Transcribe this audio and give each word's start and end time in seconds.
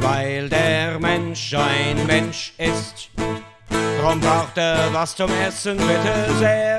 Weil 0.00 0.48
der 0.48 0.98
Mensch 0.98 1.54
ein 1.54 2.04
Mensch 2.06 2.52
ist, 2.58 3.10
drum 4.00 4.20
braucht 4.20 4.56
er 4.56 4.92
was 4.92 5.14
zum 5.16 5.30
Essen, 5.46 5.76
bitte 5.76 6.32
sehr. 6.38 6.78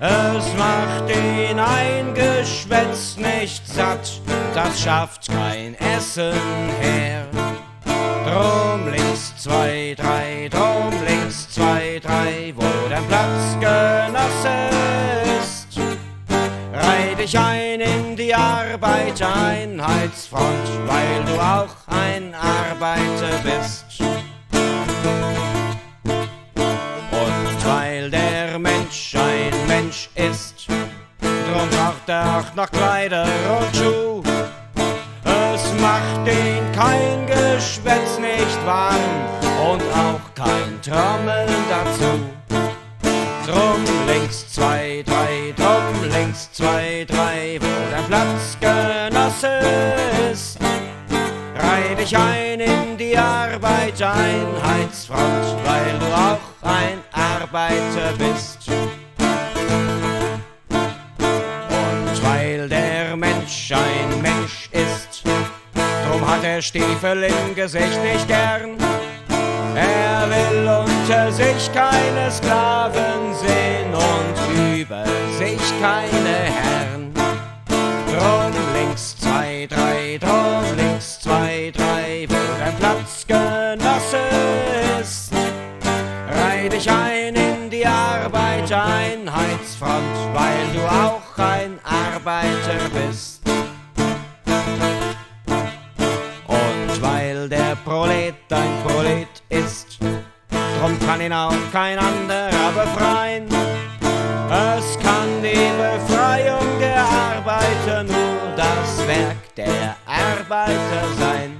Es 0.00 0.44
macht 0.58 1.08
ihn 1.10 1.58
ein 1.58 2.12
Geschwätz 2.14 3.16
nicht 3.16 3.66
satt, 3.66 4.20
das 4.54 4.82
schafft 4.82 5.28
kein 5.28 5.74
Essen 5.76 6.34
her. 6.80 7.24
Drum 8.26 8.90
links 8.90 9.34
zwei, 9.38 9.94
drei, 9.96 10.48
drum 10.50 10.92
links 11.06 11.48
zwei, 11.50 12.00
drei, 12.02 12.52
wo 12.56 12.64
dein 12.88 13.06
Platzgenosse 13.06 14.70
ist. 15.40 15.78
Reih 16.72 17.14
dich 17.14 17.38
ein 17.38 17.80
in 17.80 18.16
die 18.16 18.34
Arbeitereinheitsfront, 18.34 20.68
weil 20.86 21.13
du 21.34 21.40
auch 21.40 21.74
ein 21.86 22.34
Arbeiter 22.34 23.38
bist. 23.42 23.84
Und 27.10 27.66
weil 27.66 28.10
der 28.10 28.58
Mensch 28.58 29.14
ein 29.14 29.66
Mensch 29.66 30.10
ist, 30.14 30.66
drum 30.68 31.68
braucht 31.70 32.08
er 32.08 32.38
auch 32.38 32.54
noch 32.54 32.70
Kleider 32.70 33.26
und 33.58 33.76
Schuh. 33.76 34.22
Es 35.24 35.72
macht 35.80 36.26
ihn 36.26 36.72
kein 36.72 37.26
Geschwätz 37.26 38.18
nicht 38.18 38.66
warm 38.66 38.94
und 39.70 39.82
auch 39.92 40.34
kein 40.34 40.80
Trommeln 40.82 41.48
dazu. 41.70 42.20
Drum 43.46 43.84
links 44.06 44.52
zwei, 44.52 45.04
drei, 45.06 45.54
drum 45.56 46.10
links 46.10 46.50
zwei, 46.52 47.04
drei, 47.06 47.58
wo 47.60 47.90
dein 47.90 48.04
Platzgenosse 48.06 49.46
ist. 49.48 50.13
Dich 52.04 52.16
ein 52.18 52.60
in 52.60 52.98
die 52.98 53.16
Arbeitereinheitsfront, 53.16 55.56
weil 55.64 55.98
du 55.98 56.04
auch 56.14 56.38
ein 56.60 57.00
Arbeiter 57.12 58.12
bist. 58.18 58.68
Und 61.70 62.22
weil 62.22 62.68
der 62.68 63.16
Mensch 63.16 63.72
ein 63.72 64.20
Mensch 64.20 64.68
ist, 64.72 65.22
drum 66.06 66.28
hat 66.28 66.44
er 66.44 66.60
Stiefel 66.60 67.22
im 67.22 67.54
Gesicht 67.54 68.02
nicht 68.02 68.28
gern. 68.28 68.76
Er 69.74 70.28
will 70.28 70.68
unter 70.68 71.32
sich 71.32 71.72
keine 71.72 72.30
Sklaven 72.30 73.32
sehen 73.32 73.94
und 73.94 74.36
über 74.78 75.06
sich 75.38 75.62
keine 75.80 76.52
Herren. 76.52 76.93
Drum 80.18 80.64
links 80.76 81.20
zwei, 81.20 81.72
drei, 81.74 82.26
wo 82.28 82.34
dein 82.58 82.76
Platzgenosse 82.76 84.18
ist. 85.00 85.32
Reih 86.28 86.68
dich 86.68 86.90
ein 86.90 87.34
in 87.34 87.70
die 87.70 87.86
Arbeitereinheitsfront, 87.86 90.34
weil 90.34 90.66
du 90.74 90.86
auch 90.86 91.22
ein 91.38 91.80
Arbeiter 91.84 92.90
bist. 92.92 93.40
Und 96.46 97.02
weil 97.02 97.48
der 97.48 97.76
Prolet 97.84 98.34
ein 98.50 98.82
Prolet 98.84 99.42
ist, 99.48 99.98
drum 100.80 100.96
kann 101.06 101.20
ihn 101.20 101.32
auch 101.32 101.52
kein 101.72 101.98
anderer 101.98 102.70
befreien. 102.72 103.48
Es 104.50 104.98
kann 105.00 105.42
die 105.42 105.72
Befreiung 105.76 106.78
der 106.78 107.02
Arbeiter 107.02 108.04
nur 108.04 108.52
das 108.56 109.04
Werk 109.06 109.54
der 109.56 109.96
Arbeiter 110.54 111.06
sein. 111.18 111.50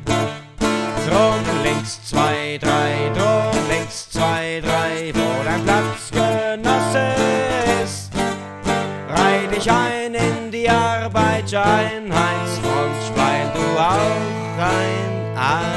Drum 1.08 1.42
links 1.64 1.98
zwei, 2.04 2.58
drei, 2.60 3.10
drum 3.12 3.50
links 3.68 4.08
zwei, 4.10 4.60
drei, 4.62 5.12
wo 5.14 5.42
dein 5.44 5.64
Platzgenosse 5.64 7.14
ist. 7.82 8.12
Reih 9.08 9.48
dich 9.48 9.68
ein 9.68 10.14
in 10.14 10.52
die 10.52 10.70
Arbeitereinheitsfront, 10.70 13.16
weil 13.16 13.50
du 13.54 13.78
auch 13.78 14.62
ein 14.62 15.34
bist. 15.34 15.73